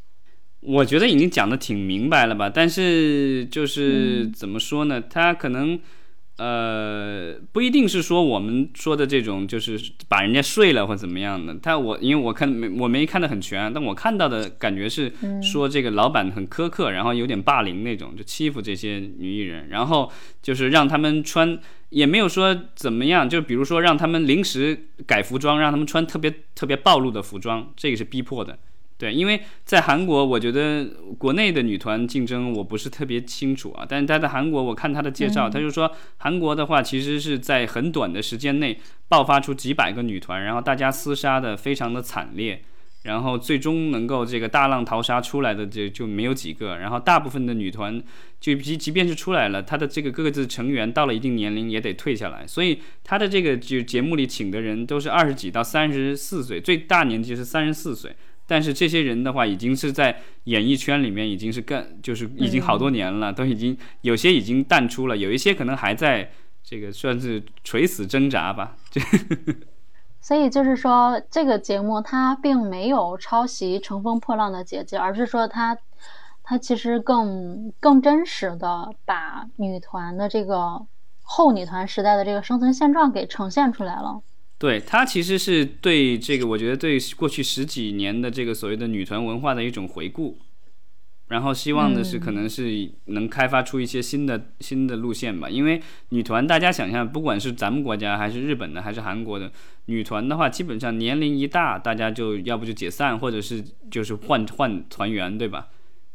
[0.65, 5.01] 我觉得已经讲的挺明白了吧，但是就是嗯怎么说呢？
[5.01, 5.79] 他可能
[6.37, 11.53] 呃，不一定是说我们说的这种，就是把人家睡了或怎么样的。
[11.61, 28.57] 他我因为我看没我没看得很全，但我看到的感觉是说这个老板很苛刻，然后有点霸凌那种，就欺负这些女艺人，然后就是让他们穿，也没有说怎么样，就比如说让他们临时改服装，让他们穿特别特别暴露的服装，这个是逼迫的。
[29.03, 30.85] 对，因为在韩国，我觉得
[31.17, 33.85] 国内的女团竞争我不是特别清楚啊。
[33.85, 42.63] 但是他在韩国，我看他的介绍，他就说韩国的话，其实是在很短的时间内爆发出几百个女团，然后大家厮杀的非常的惨烈，
[43.01, 46.77] 然后最终能够这个大浪淘沙出来的就就没有几个。
[46.77, 48.01] 然后大部分的女团，
[48.39, 52.47] 就即即便是出来了，她的这个各自成员到了一定年龄也得退下来。
[52.47, 58.15] 所以他的这个就节目里请的人都是二十几到三十四岁，最大年纪是三十四岁。
[58.53, 66.29] 但是这些人的话，已经是在演艺圈里面已经是更就是已经好多年了，都已经有些已经淡出了，有一些可能还在
[66.63, 68.75] 这个算是垂死挣扎吧。
[70.21, 75.75] 所以就是说，这个节目它并没有抄袭《乘风破浪的姐姐》，而是说它
[76.43, 80.85] 它其实更更真实的把女团的这个
[81.23, 84.21] 后女团时代的这个生存现状给呈现出来了。
[84.63, 90.39] 对它其实是对这个，我觉得对过去十几年的这个所谓的女团文化的一种回顾，
[91.27, 95.49] 然后希望的是可能是能开发出一些新的新的路线吧。
[95.49, 99.51] 因为女团，大家想象，不管是咱们国家还是日本的还是韩国的
[99.87, 105.67] 女团的话，基本上年龄一大，大家就要不就解散，或者是就是换换团员，对吧？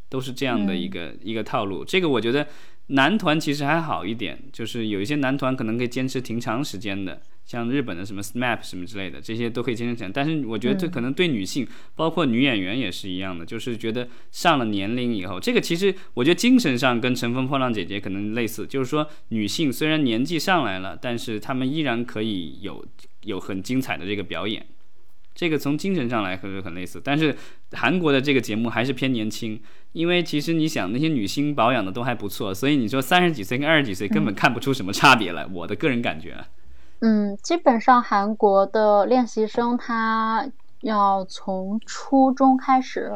[0.09, 1.85] 都是这样的一个一个套路。
[1.85, 2.47] 这个我觉得
[2.87, 7.21] 男团其实还好一点，就是有一些男团可能可以坚持挺长时间的。
[7.49, 10.13] 像日本的什么 SMAP 什么之类的，这些都可以坚持讲。
[10.13, 22.85] 但是我觉得这可能对女性，包括女演员也是一样的，就是觉得上了年龄以后，这个其实我觉得精神上跟《乘风破浪姐姐》可能类似，就是说女性虽然年纪上来了，但是她们依然可以有
[23.23, 24.67] 有很精彩的这个表演。
[25.35, 27.01] 这个从精神上来说很类似。
[27.03, 27.35] 但是
[27.73, 29.59] 韩国的这个节目还是偏年轻，
[29.93, 35.47] 因为其实你想那些女星保养的都还不错，所以你说三十几岁跟二十几岁根本看不出什么差别来。
[35.47, 36.37] 我的个人感觉。
[37.01, 43.13] 嗯，基本上韩国的练习生他要从初中开始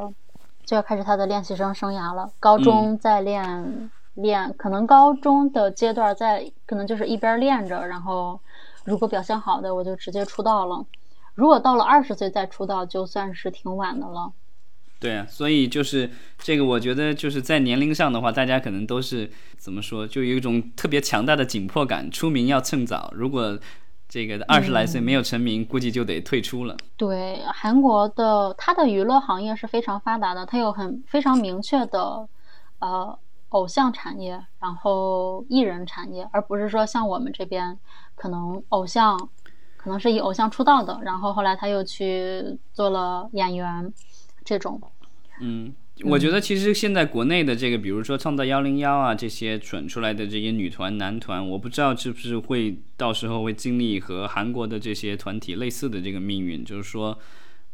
[0.65, 2.33] 就要开始他的练习生生涯了。
[2.39, 8.41] 高中再练练，可能高中的阶段在可能就是一边练着，然后
[8.85, 10.87] 如果表现好的我就直接出道了。
[11.35, 14.33] 如果到了二十岁再出道，就算是挺晚的了。
[15.03, 23.13] 对啊，所以就是这个，我觉得就是在年龄上的话，大家可能都是怎么说，就有一种特别强大的紧迫感，出名要趁早。
[23.17, 23.59] 如果
[24.09, 26.77] 这个二十来岁没有成名，估计就得退出了。
[26.97, 32.29] 对，韩国的它的娱乐行业是非常发达的，它有很非常明确的
[32.79, 37.77] 呃偶像产业，然后艺人产业，而不是说像我们这边
[38.15, 39.19] 可能偶像
[39.77, 43.93] 可能是以偶像出道的，然后后来他又去做了演员。
[44.45, 44.81] 这种，
[45.41, 45.75] 嗯，
[46.05, 57.19] 我觉得其实现在国内的这个，比如说创造幺零幺啊，这些选出来的这些女团、男团，我不知道是不是会到时候会经历和韩国的这些团体类似的这个命运，就是说，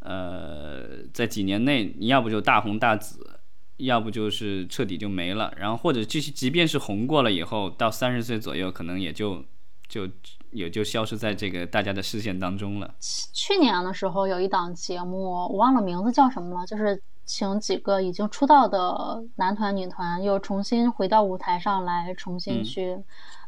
[0.00, 3.38] 呃，在几年内，你要不就大红大紫，
[3.78, 9.44] 要不就是彻底就没了，然后或者即即便是红过了以后，到三十岁左右，可能也就
[9.88, 10.08] 就。
[10.50, 12.94] 也就消失在这个大家的视线当中了。
[13.32, 22.98] 去年的时候有一档节目，我忘了名字叫什么了，就是请几个已经出道的男团、女团又重新回到舞台上来，重新去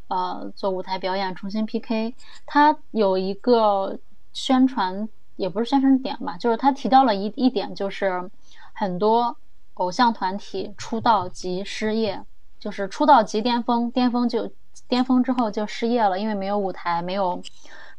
[0.08, 2.14] 呃做舞台表演，重新 PK。
[2.44, 3.98] 他有一个
[4.32, 8.30] 宣传，也不是宣传点吧，就是他提到了一一点，就是
[8.72, 9.36] 很多
[9.74, 12.22] 偶像团体出道即失业，
[12.58, 14.50] 就是出道即巅峰，巅峰就。
[14.90, 17.40] 巅峰之后就失业了，因为没有舞台，没有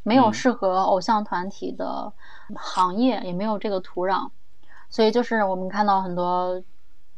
[0.02, 2.12] 没有适合偶像团体的
[2.54, 4.28] 行业，也没有这个土壤，
[4.90, 6.62] 所以就是我们看到很多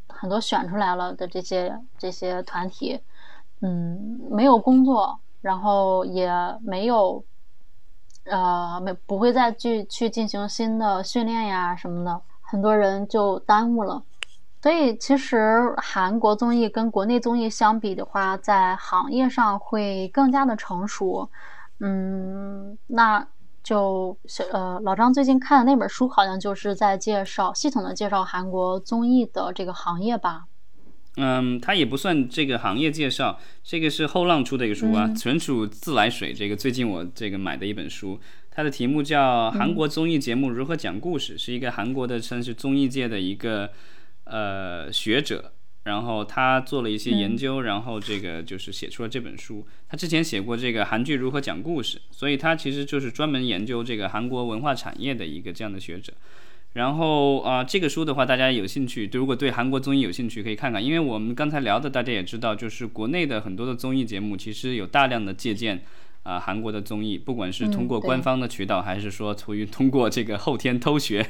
[0.08, 3.00] 很多选出来了的这些这些团体，
[3.60, 6.30] 嗯，没有工作，然后也
[6.62, 7.24] 没有
[8.26, 14.02] 呃没不会再去去进行新的训练呀什么的，很多人就耽误了。
[14.64, 21.29] 所以，其实韩国综艺跟国内综艺相比的话，在行业上会更加的成熟。
[21.81, 23.29] 嗯，那
[23.62, 24.16] 就
[24.50, 30.46] 呃，老张最近看的那本书，好像就是在介绍系统的介绍韩国综艺的这个行业吧。
[31.18, 36.33] 嗯，它也不算这个行业介绍，这个是后浪出的一个书啊，纯属自来水。
[36.33, 38.18] 这个最近我这个买的一本书，
[38.50, 43.70] 它的题目叫《韩国综艺节目如何讲故事》，是一个韩国的算是综艺界的一个。
[44.24, 45.52] 呃，学者
[45.84, 49.66] 然后他做了一些研究，然后这个就是写出了这本书。
[49.88, 56.12] 他之前写过这个韩剧如何讲故事，所以他其实就是专门研究这个韩国文化产业的一个这样的学者。
[56.72, 60.85] 然后啊，这个书的话，大家有兴趣，如果对韩国综艺有兴趣，可以看看。
[60.85, 65.85] 因为我们刚才聊的，大家也知道，就是国内的很多的综艺节目，其实有大量的借鉴
[66.25, 71.25] 啊韩国的综艺，不管是通过官方的渠道，还是说出于通过这个后天偷学。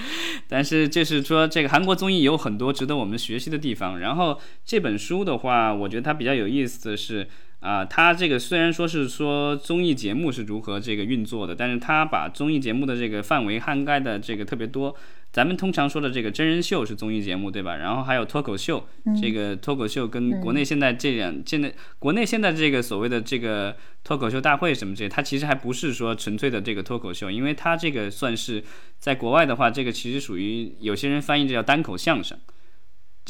[0.46, 3.98] 但是就是说，这个韩国综艺有很多值得我们学习的地方。
[3.98, 7.26] 然后这本书的话，我觉得它比较有意思的是。
[7.60, 14.94] 啊，它这个虽然说是说综艺节目是如何这个运作的，但是它把综艺节目的这个范围涵盖的这个特别多。
[15.32, 17.76] 咱们通常说的这个真人秀是综艺节目，对吧？
[17.76, 18.84] 然后还有脱口秀，
[19.22, 28.64] 这个脱口秀跟国内现在这样，现在国内现在这个所谓的这个脱口秀大会什么这些，它其实还不是说纯粹的这个脱口秀，因为它这个算是
[28.98, 32.36] 在国外的话，这个其实属于有些人翻译这叫单口相声。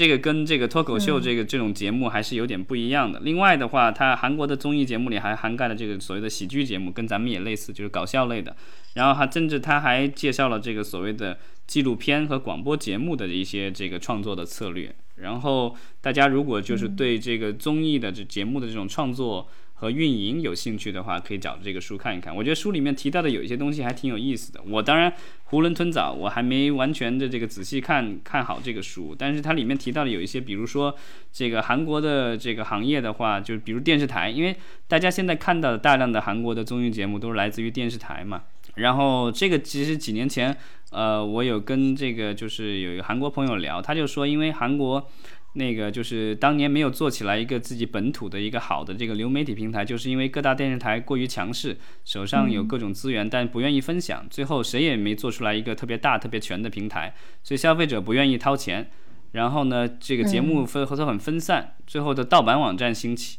[0.00, 3.20] 这个跟这个脱口秀这个这种节目还是有点不一样的。
[3.20, 8.56] 另外的话，它韩国的综艺节目里还涵盖了这个所谓的喜剧节目，跟咱们也类似，就是搞笑类的。
[8.94, 11.36] 然后还甚至他还介绍了这个所谓的
[11.66, 14.90] 纪录片和广播节目的一些这个创作的策略。
[15.16, 19.46] 然后大家如果就是对这个综艺的这节目的这种创作。
[19.80, 22.36] 和运营有兴趣的话，可以找这个书看一看。
[22.36, 24.60] 我觉得书里面提到的有一些东西还挺有意思的。
[24.68, 25.10] 我当然
[25.48, 29.16] 囫囵吞枣，我还没完全的这个仔细看看好这个书。
[29.18, 30.94] 但是它里面提到的有一些，比如说
[31.32, 34.54] 这个韩国的这个行业的话，就比如电视台，因为
[34.86, 38.42] 大家现在看到的大量的韩国的综艺节目都是来自于电视台嘛。
[38.74, 40.54] 然后这个其实几年前，
[40.90, 45.08] 呃，我有跟这个就是有一个韩国朋友聊，他就说，因为韩国。
[45.54, 58.90] 那个就是当年没有做起来一个自己本土的一个好的这个流媒体平台，就是因为各大电视台过于强势，手上有各种资源，但不愿意分享，最后谁也没做出来一个特别大、特别全的平台，所以消费者不愿意掏钱。
[59.32, 63.38] 然后呢，这个节目分合作很分散，最后的盗版网站兴起，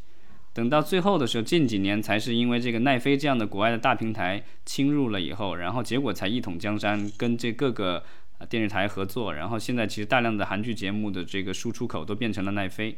[0.54, 8.04] 等到最后的时候，近几年才是因为这个奈飞这样的国外的大平台侵入了以后，然后结果才一统江山，跟这各个。
[8.46, 12.98] 电视台合作，然后现在其实大量的韩剧节目的这个输出口都变成了奈飞，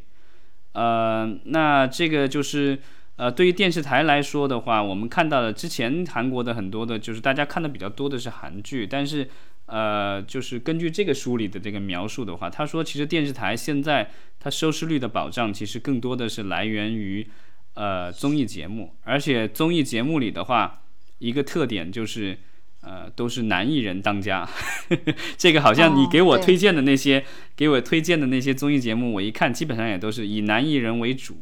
[0.72, 2.80] 呃，那这个就是
[3.16, 9.30] 呃，对于电视台来说的话，我们看到的之前韩国的很多的，就是大家看的比较多的是韩剧，但是
[9.66, 17.28] 呃，就是根据这个书里的这个描述的话，他说其实电视台现在它收视率的保障其实更多的是来源于
[17.76, 20.82] 呃综艺节目，而且综艺节目里的话，
[21.20, 22.38] 一个特点就是。
[22.84, 24.48] 呃，都是男艺人当家，
[25.38, 27.24] 这个好像你给我推荐的那些，
[27.56, 31.38] 给我推荐的那些综艺节目，我一看基本上也都是以男艺人为主，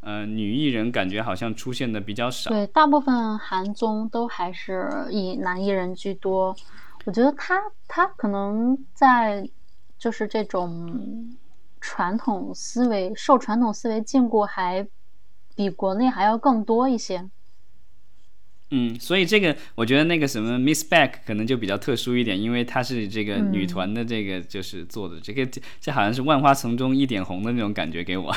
[0.00, 2.50] 呃，女艺人感觉好像出现的比较少。
[2.50, 6.56] 对，大部分韩综都还是以男艺人居多。
[7.06, 9.48] 我觉得他他可能在
[9.98, 11.36] 就是这种
[11.80, 14.86] 传统思维受传统思维禁锢，还
[15.56, 17.28] 比国内还要更多一些。
[18.70, 25.46] 嗯，所以这个我觉得那个什么 Miss Back 可能就比较特殊一点，因为她是这个女团的这个就是做的这个，
[25.80, 28.34] 这好像是万花丛中一点红的那种感觉给我。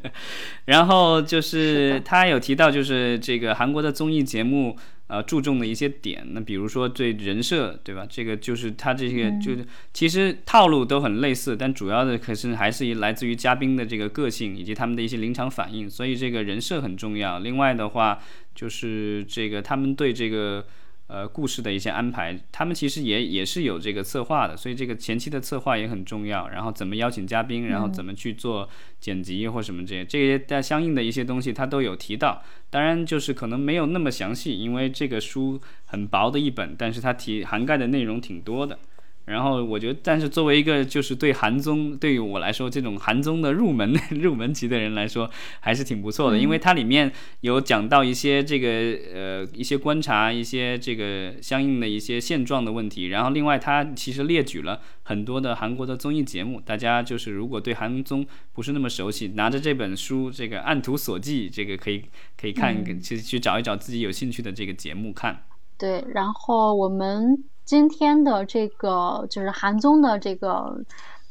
[0.66, 4.76] 然后就是他有提到，就是这个韩国的综艺节目。
[5.08, 8.06] 呃，注重的一些点，那比如说对人设，对吧？
[8.08, 17.38] 这个就是他这些，就是其实套路都很类似，但主要的可是还是来自于嘉宾的这个个性以及他们的一些临场反应，所以这个人设很重要。
[17.38, 18.18] 另外的话，
[18.54, 20.66] 就是这个他们对这个。
[21.08, 26.48] 呃，故事的一些安排，他们其实也也是有这个策划的，所以这个前期的策划也很重要。
[26.48, 32.42] 然后怎么邀请嘉宾，然后怎么去做剪辑或什么这些，这些在相应的一些东西，他都有提到。
[32.68, 38.78] 当然，就是可能没有那么详细，因为这个书很薄的一本，但是它提涵盖的内容挺多的。
[39.26, 47.10] 然后我觉得，但是作为一个就是对韩综对于我来说这种韩综的入门 入门级的人来说，还是挺不错的，因为它里面
[47.40, 48.68] 有讲到一些这个
[49.12, 53.06] 呃一些观察一些这个相应的一些现状的问题。
[53.06, 62.04] 然后另外它其实列举了很多的韩国的综艺节目，大家就是如果对韩综不是那么熟悉，拿着这本书这个按图索骥，这个可以
[62.40, 65.42] 可以看去去找一找自己有兴趣的这个节目看。
[65.76, 67.44] 对，然后我们。
[67.66, 70.80] 今天的这个就是韩综的这个，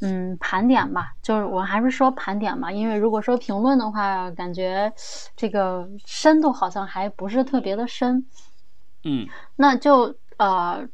[0.01, 4.91] 嗯，盘点吧，就是我还是说盘点吧，因为如果说评论的话，感觉
[5.38, 8.27] 这个深度好像还不是特别的深。
[9.05, 9.25] 嗯，
[9.55, 10.86] 那就呃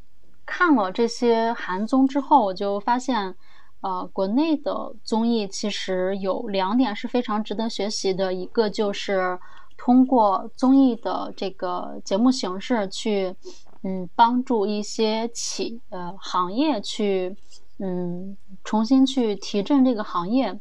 [0.46, 3.36] 看了这些韩综之后，我就发现，
[3.82, 9.40] 呃，国内的综艺其实有两点是非常值得学习的，一个就是
[9.76, 13.36] 通过综艺的这个节目形式去。
[13.84, 17.36] 嗯，帮助一些企呃行业去，
[17.80, 20.60] 嗯，重新去提振这个行业。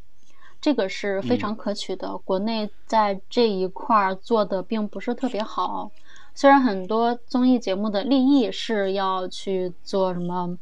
[0.60, 2.18] 这个是非常可取的。
[2.18, 5.90] 国内在这一块儿做的并不是特别好，
[6.34, 10.58] 虽然很多综艺节目的立意是要去做什么，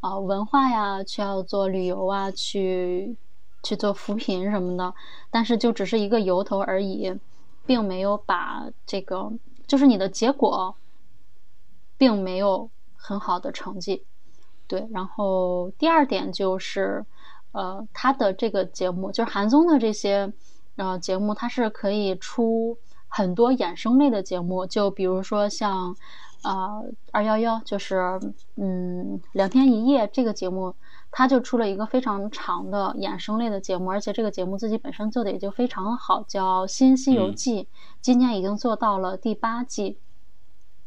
[0.00, 3.16] 啊文化呀，去要做旅游啊，去
[3.62, 4.92] 去做扶贫什么的，
[5.30, 7.14] 但是就只是一个由头而已，
[7.64, 9.30] 并没有把这个，
[9.68, 10.74] 就是你的结果，
[11.98, 14.04] 并没有很好的成绩。
[14.66, 17.04] 对，然后第二点就是，
[17.52, 20.32] 呃，他的这个节目就是韩综的这些，
[20.76, 22.76] 呃，节目它是可以出
[23.08, 25.96] 很多衍生类的节目，就比如说像，
[26.42, 28.20] 呃，二幺幺，就是
[28.56, 30.74] 嗯，两天一夜这个节目，
[31.10, 37.64] 它就出了一个非常长的衍生类的节目，而且这个节目自己本身做的也就非常好，叫《新西游记》，
[38.02, 39.98] 今年已经做到了第八季。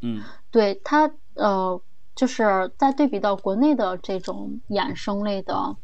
[0.02, 0.22] 嗯，
[0.52, 1.82] 对它，呃。
[2.14, 5.78] 就是在对比到国内的这种衍生类的，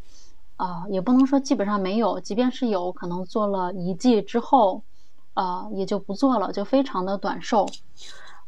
[0.57, 4.83] 啊，也不能说基本上没有，即便是有可能做了一季之后，
[5.33, 7.65] 啊，也就不做了，就非常的短寿。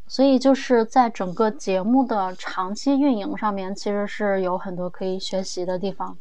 [0.07, 6.17] 所以就是在整个节目的长期运营上面，其实是有很多可以学习的地方。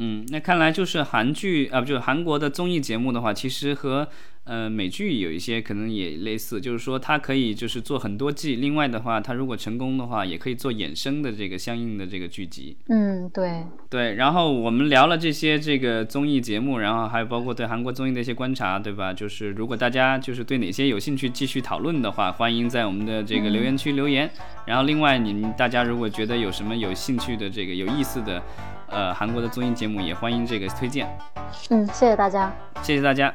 [0.00, 4.08] 嗯，那看来就是韩剧啊，不就是韩国的综艺节目的话，其实和。
[4.44, 12.76] 呃，美剧有一些可能也类似，就是说它可以就是做很多季，另外的话，它如果成功的话，也可以做衍生的这个相应的这个剧集。
[12.88, 14.14] 嗯，对对。
[14.14, 19.12] 然后我们聊了这些这个综艺节目，然后还有包括对韩国综艺的一些观察，对吧？
[19.12, 24.28] 就是如果大家就是对哪些有兴趣继续讨论的话，欢迎在我们的这个留言区留言。
[24.66, 28.42] 然后另外，你们大家如果觉得有什么有兴趣的这个有意思的，
[28.90, 31.08] 呃韩国的综艺节目也欢迎这个推荐。
[31.70, 32.52] 嗯谢谢大家。
[32.82, 33.32] 谢谢大家。